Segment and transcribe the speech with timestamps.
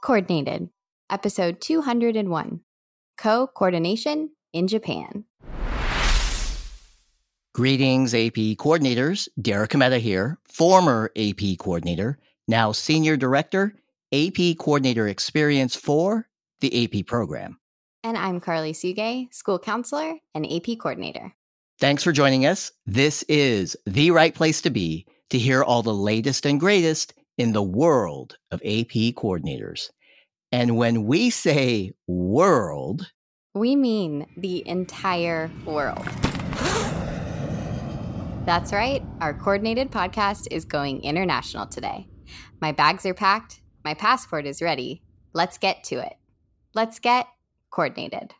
[0.00, 0.68] Coordinated,
[1.10, 2.60] episode 201
[3.16, 5.24] Co coordination in Japan.
[7.52, 9.28] Greetings, AP coordinators.
[9.42, 13.74] Derek Kometa here, former AP coordinator, now senior director,
[14.12, 16.28] AP coordinator experience for
[16.60, 17.58] the AP program.
[18.04, 21.34] And I'm Carly Suge, school counselor and AP coordinator.
[21.80, 22.70] Thanks for joining us.
[22.86, 27.52] This is the right place to be to hear all the latest and greatest in
[27.52, 29.90] the world of AP coordinators.
[30.52, 33.10] And when we say world,
[33.54, 36.04] we mean the entire world.
[38.44, 42.08] That's right, our coordinated podcast is going international today.
[42.60, 45.02] My bags are packed, my passport is ready.
[45.32, 46.14] Let's get to it.
[46.74, 47.26] Let's get
[47.70, 48.32] coordinated.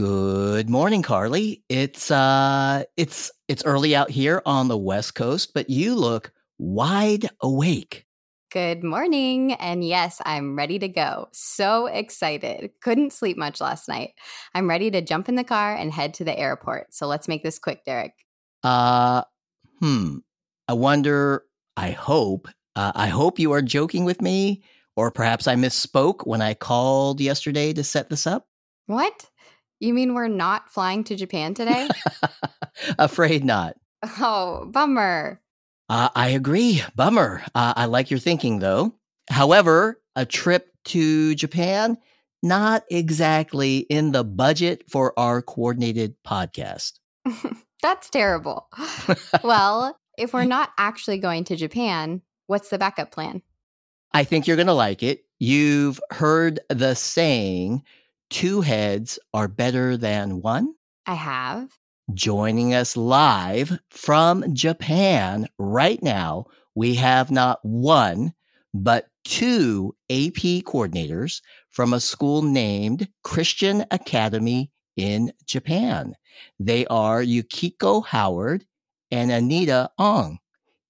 [0.00, 1.62] Good morning, Carly.
[1.68, 7.28] It's uh it's it's early out here on the West Coast, but you look wide
[7.42, 8.06] awake.
[8.50, 9.52] Good morning.
[9.52, 11.28] And yes, I'm ready to go.
[11.32, 12.70] So excited.
[12.80, 14.14] Couldn't sleep much last night.
[14.54, 16.94] I'm ready to jump in the car and head to the airport.
[16.94, 18.14] So let's make this quick, Derek.
[18.64, 19.24] Uh
[19.80, 20.16] hmm.
[20.66, 21.44] I wonder,
[21.76, 24.62] I hope, uh, I hope you are joking with me,
[24.96, 28.46] or perhaps I misspoke when I called yesterday to set this up.
[28.86, 29.26] What?
[29.80, 31.88] You mean we're not flying to Japan today?
[32.98, 33.76] Afraid not.
[34.18, 35.40] Oh, bummer.
[35.88, 36.82] Uh, I agree.
[36.94, 37.42] Bummer.
[37.54, 38.94] Uh, I like your thinking, though.
[39.30, 41.96] However, a trip to Japan,
[42.42, 46.98] not exactly in the budget for our coordinated podcast.
[47.82, 48.68] That's terrible.
[49.42, 53.40] well, if we're not actually going to Japan, what's the backup plan?
[54.12, 55.24] I think you're going to like it.
[55.38, 57.82] You've heard the saying,
[58.30, 60.74] two heads are better than one?
[61.06, 61.70] I have.
[62.14, 68.32] Joining us live from Japan right now, we have not one,
[68.72, 76.14] but two AP coordinators from a school named Christian Academy in Japan.
[76.58, 78.64] They are Yukiko Howard
[79.10, 80.38] and Anita Ong.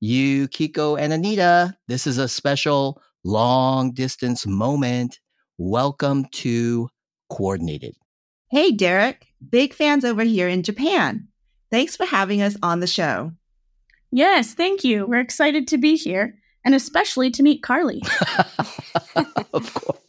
[0.00, 5.20] Yukiko and Anita, this is a special long distance moment.
[5.58, 6.88] Welcome to
[7.30, 7.94] coordinated.
[8.50, 9.28] Hey, Derek.
[9.48, 11.28] Big fans over here in Japan.
[11.70, 13.32] Thanks for having us on the show.
[14.10, 15.06] Yes, thank you.
[15.06, 18.02] We're excited to be here and especially to meet Carly.
[19.54, 20.00] of course.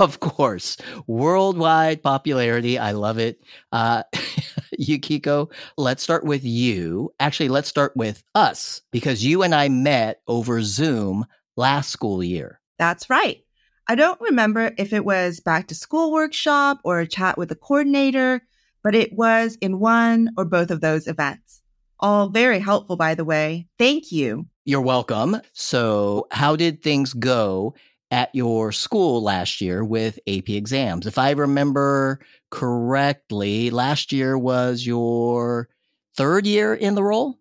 [0.00, 0.76] Of course.
[1.06, 2.78] Worldwide popularity.
[2.78, 3.40] I love it.
[3.70, 4.02] Uh,
[4.78, 7.12] Yukiko, let's start with you.
[7.20, 11.24] Actually, let's start with us because you and I met over Zoom
[11.56, 12.60] last school year.
[12.78, 13.44] That's right.
[13.88, 17.56] I don't remember if it was back to school workshop or a chat with the
[17.56, 18.42] coordinator,
[18.82, 21.62] but it was in one or both of those events.
[21.98, 23.66] All very helpful, by the way.
[23.78, 24.46] Thank you.
[24.64, 25.40] You're welcome.
[25.52, 27.74] So, how did things go
[28.10, 31.06] at your school last year with AP exams?
[31.06, 32.20] If I remember
[32.50, 35.68] correctly, last year was your
[36.16, 37.38] third year in the role?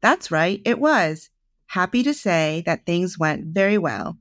[0.00, 1.30] That's right, it was.
[1.66, 4.18] Happy to say that things went very well.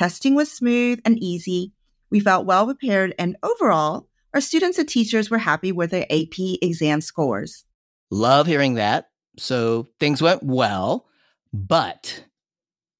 [0.00, 1.74] Testing was smooth and easy.
[2.10, 6.56] We felt well prepared, and overall, our students and teachers were happy with their AP
[6.62, 7.66] exam scores.
[8.10, 9.10] Love hearing that.
[9.36, 11.06] So things went well,
[11.52, 12.24] but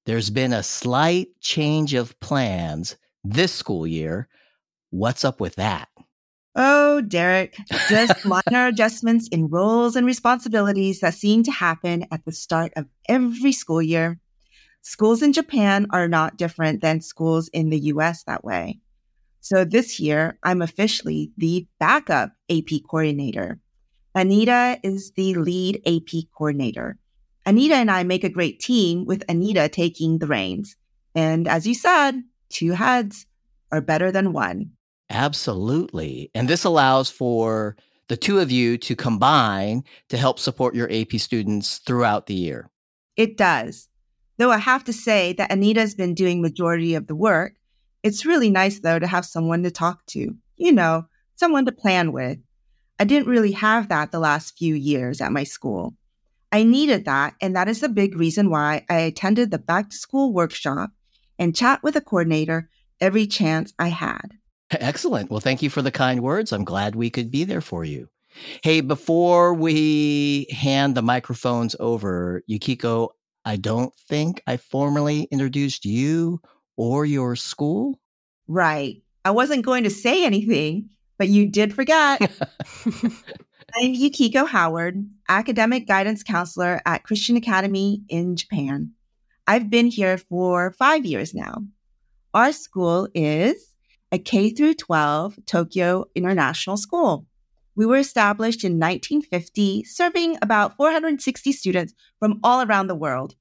[0.05, 4.29] there's been a slight change of plans this school year.
[4.91, 5.89] What's up with that?
[6.53, 7.57] Oh, Derek,
[7.89, 12.85] just minor adjustments in roles and responsibilities that seem to happen at the start of
[13.09, 14.20] every school year.
[14.81, 18.79] Schools in Japan are not different than schools in the US that way.
[19.39, 23.59] So this year, I'm officially the backup AP coordinator.
[24.13, 26.97] Anita is the lead AP coordinator.
[27.45, 30.75] Anita and I make a great team with Anita taking the reins.
[31.15, 33.25] And as you said, two heads
[33.71, 34.71] are better than one.
[35.09, 36.29] Absolutely.
[36.35, 37.75] And this allows for
[38.07, 42.69] the two of you to combine to help support your AP students throughout the year.
[43.17, 43.87] It does.
[44.41, 47.57] Though I have to say that Anita's been doing majority of the work,
[48.01, 50.35] it's really nice though to have someone to talk to.
[50.55, 51.05] You know,
[51.35, 52.39] someone to plan with.
[52.99, 55.93] I didn't really have that the last few years at my school.
[56.51, 59.95] I needed that, and that is the big reason why I attended the back to
[59.95, 60.89] school workshop
[61.37, 62.67] and chat with a coordinator
[62.99, 64.39] every chance I had.
[64.71, 65.29] Excellent.
[65.29, 66.51] Well, thank you for the kind words.
[66.51, 68.07] I'm glad we could be there for you.
[68.63, 73.11] Hey, before we hand the microphones over, Yukiko,
[73.45, 76.41] I don't think I formally introduced you
[76.77, 77.99] or your school.
[78.47, 79.01] Right.
[79.25, 82.21] I wasn't going to say anything, but you did forget.
[83.75, 88.91] I'm Yukiko Howard, academic guidance counselor at Christian Academy in Japan.
[89.47, 91.63] I've been here for five years now.
[92.33, 93.73] Our school is
[94.11, 97.25] a K through 12 Tokyo International School.
[97.75, 103.35] We were established in 1950, serving about 460 students from all around the world.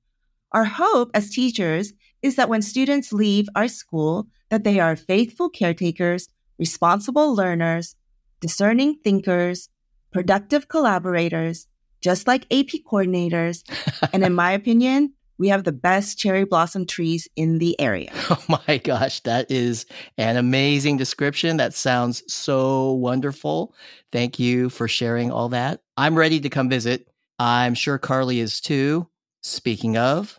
[0.52, 1.92] Our hope as teachers
[2.22, 6.28] is that when students leave our school, that they are faithful caretakers,
[6.58, 7.96] responsible learners,
[8.40, 9.68] discerning thinkers,
[10.12, 11.66] productive collaborators,
[12.00, 13.62] just like AP coordinators.
[14.12, 18.12] and in my opinion, we have the best cherry blossom trees in the area.
[18.30, 19.86] Oh my gosh, that is
[20.18, 21.56] an amazing description.
[21.56, 23.74] That sounds so wonderful.
[24.12, 25.80] Thank you for sharing all that.
[25.96, 27.08] I'm ready to come visit.
[27.38, 29.08] I'm sure Carly is too.
[29.42, 30.38] Speaking of,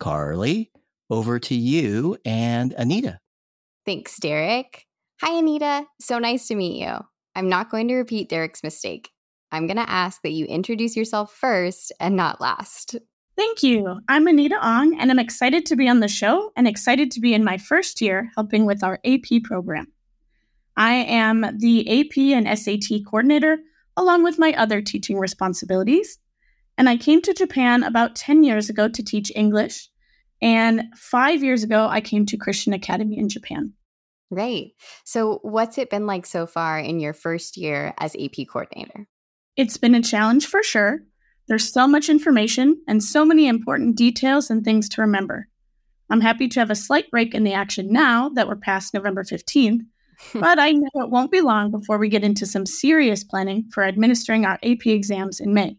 [0.00, 0.70] Carly,
[1.10, 3.18] over to you and Anita.
[3.84, 4.86] Thanks, Derek.
[5.22, 5.86] Hi, Anita.
[6.00, 6.96] So nice to meet you.
[7.34, 9.10] I'm not going to repeat Derek's mistake.
[9.50, 12.96] I'm going to ask that you introduce yourself first and not last.
[13.36, 14.00] Thank you.
[14.08, 17.34] I'm Anita Ong, and I'm excited to be on the show and excited to be
[17.34, 19.92] in my first year helping with our AP program.
[20.74, 23.58] I am the AP and SAT coordinator,
[23.94, 26.18] along with my other teaching responsibilities.
[26.78, 29.90] And I came to Japan about 10 years ago to teach English.
[30.40, 33.74] And five years ago, I came to Christian Academy in Japan.
[34.30, 34.72] Right.
[35.04, 39.06] So, what's it been like so far in your first year as AP coordinator?
[39.56, 41.00] It's been a challenge for sure.
[41.48, 45.48] There's so much information and so many important details and things to remember.
[46.10, 49.24] I'm happy to have a slight break in the action now that we're past November
[49.24, 49.80] 15th,
[50.34, 53.84] but I know it won't be long before we get into some serious planning for
[53.84, 55.76] administering our AP exams in May.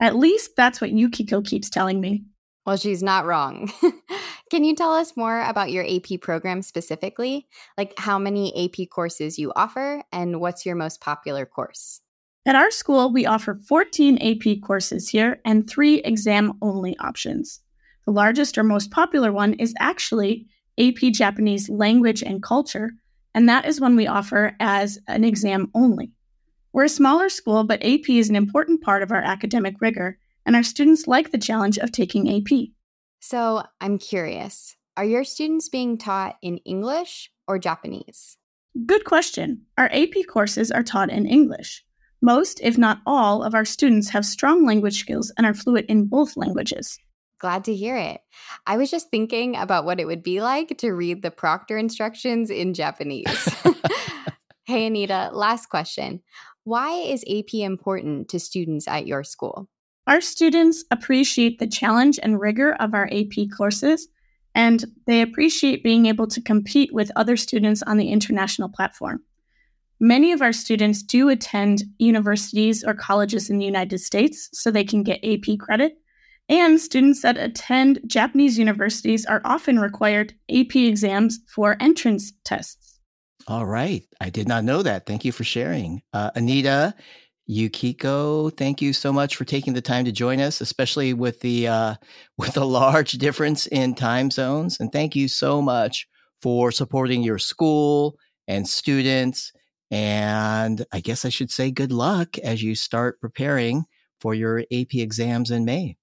[0.00, 2.24] At least that's what Yukiko keeps telling me.
[2.66, 3.72] Well, she's not wrong.
[4.50, 7.46] Can you tell us more about your AP program specifically?
[7.76, 12.00] Like how many AP courses you offer and what's your most popular course?
[12.46, 17.60] At our school, we offer 14 AP courses here and three exam only options.
[18.06, 20.46] The largest or most popular one is actually
[20.78, 22.92] AP Japanese Language and Culture,
[23.34, 26.12] and that is one we offer as an exam only.
[26.72, 30.56] We're a smaller school, but AP is an important part of our academic rigor, and
[30.56, 32.68] our students like the challenge of taking AP.
[33.20, 38.36] So I'm curious are your students being taught in English or Japanese?
[38.86, 39.62] Good question.
[39.76, 41.84] Our AP courses are taught in English.
[42.20, 46.06] Most, if not all, of our students have strong language skills and are fluent in
[46.06, 46.98] both languages.
[47.38, 48.20] Glad to hear it.
[48.66, 52.50] I was just thinking about what it would be like to read the proctor instructions
[52.50, 53.56] in Japanese.
[54.64, 56.20] hey, Anita, last question.
[56.64, 59.68] Why is AP important to students at your school?
[60.08, 64.08] Our students appreciate the challenge and rigor of our AP courses,
[64.54, 69.22] and they appreciate being able to compete with other students on the international platform.
[70.00, 74.84] Many of our students do attend universities or colleges in the United States so they
[74.84, 75.94] can get AP credit.
[76.48, 83.00] And students that attend Japanese universities are often required AP exams for entrance tests.
[83.48, 84.04] All right.
[84.20, 85.04] I did not know that.
[85.04, 86.02] Thank you for sharing.
[86.12, 86.94] Uh, Anita,
[87.46, 91.66] Yukiko, thank you so much for taking the time to join us, especially with the
[91.66, 91.94] uh,
[92.38, 94.78] with the large difference in time zones.
[94.78, 96.06] And thank you so much
[96.42, 98.16] for supporting your school
[98.46, 99.52] and students.
[99.90, 103.84] And I guess I should say good luck as you start preparing
[104.20, 105.96] for your AP exams in May.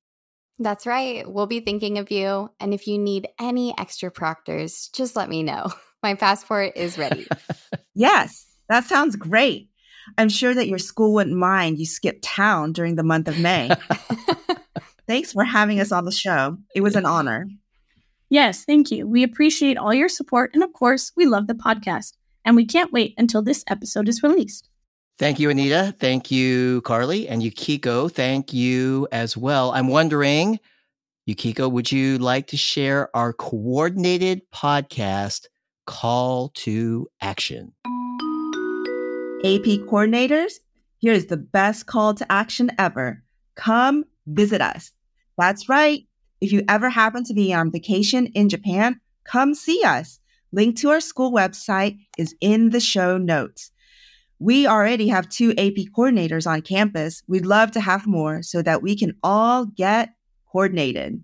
[0.58, 1.30] That's right.
[1.30, 2.50] We'll be thinking of you.
[2.60, 5.72] And if you need any extra proctors, just let me know.
[6.04, 7.28] My passport is ready.
[7.96, 9.70] yes, that sounds great.
[10.18, 13.72] I'm sure that your school wouldn't mind you skip town during the month of May.
[15.08, 16.58] Thanks for having us on the show.
[16.76, 17.48] It was an honor.
[18.30, 19.08] Yes, thank you.
[19.08, 20.52] We appreciate all your support.
[20.54, 22.14] And of course, we love the podcast.
[22.46, 24.70] And we can't wait until this episode is released.
[25.18, 25.96] Thank you, Anita.
[26.00, 27.28] Thank you, Carly.
[27.28, 29.72] And Yukiko, thank you as well.
[29.72, 30.60] I'm wondering,
[31.26, 35.48] Yukiko, would you like to share our coordinated podcast
[35.88, 37.74] call to action?
[39.44, 40.54] AP coordinators,
[41.02, 43.24] here's the best call to action ever.
[43.56, 44.92] Come visit us.
[45.38, 46.06] That's right.
[46.42, 50.20] If you ever happen to be on vacation in Japan, come see us.
[50.56, 53.72] Link to our school website is in the show notes.
[54.40, 57.22] We already have two AP coordinators on campus.
[57.28, 60.14] We'd love to have more so that we can all get
[60.50, 61.22] coordinated.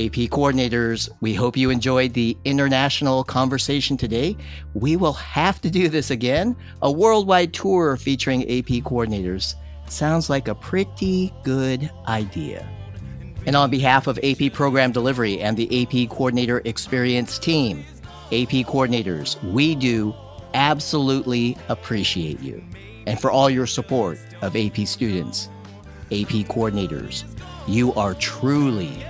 [0.00, 4.34] AP coordinators, we hope you enjoyed the international conversation today.
[4.72, 9.56] We will have to do this again a worldwide tour featuring AP coordinators.
[9.88, 12.66] Sounds like a pretty good idea.
[13.44, 17.84] And on behalf of AP Program Delivery and the AP Coordinator Experience team,
[18.32, 20.14] AP coordinators, we do
[20.54, 22.64] absolutely appreciate you.
[23.06, 25.48] And for all your support of AP students,
[26.10, 27.24] AP coordinators,
[27.68, 29.04] you are truly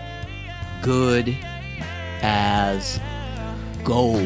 [0.83, 1.37] good
[2.23, 3.01] as
[3.85, 4.17] gold.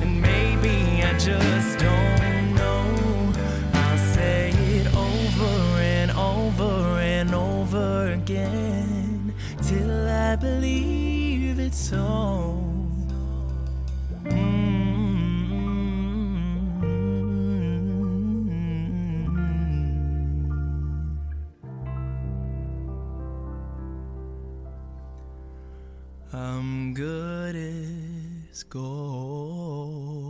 [0.00, 3.32] And maybe I just don't know.
[3.74, 12.51] I'll say it over and over and over again till I believe it's so.
[28.62, 30.22] Gold.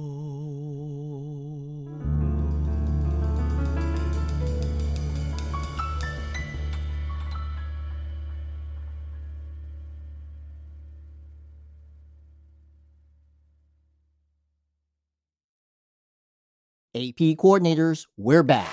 [16.95, 18.71] AP coordinators, we're back.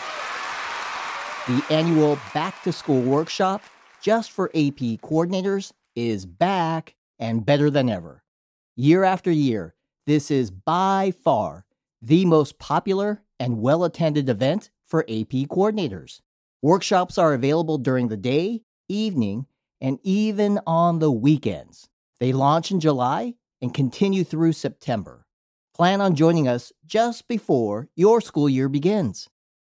[1.47, 3.63] The annual back to school workshop
[4.01, 8.21] just for AP coordinators is back and better than ever.
[8.79, 9.75] Year after year,
[10.07, 11.65] this is by far
[12.01, 16.21] the most popular and well attended event for AP coordinators.
[16.61, 19.47] Workshops are available during the day, evening,
[19.81, 21.89] and even on the weekends.
[22.21, 25.25] They launch in July and continue through September.
[25.75, 29.27] Plan on joining us just before your school year begins.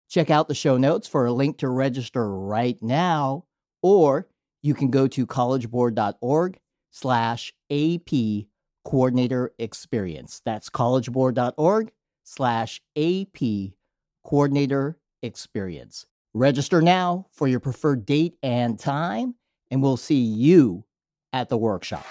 [0.10, 3.44] Check out the show notes for a link to register right now,
[3.82, 4.30] or
[4.62, 6.58] you can go to collegeboard.org
[6.90, 8.48] slash AP
[8.86, 10.42] coordinator experience.
[10.46, 11.92] That's collegeboard.org
[12.24, 13.74] slash AP
[14.24, 16.06] coordinator experience.
[16.34, 19.36] Register now for your preferred date and time,
[19.70, 20.84] and we'll see you
[21.32, 22.06] at the workshop.